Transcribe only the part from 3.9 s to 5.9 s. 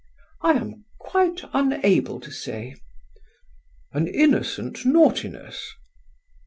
"An innocent naughtiness?"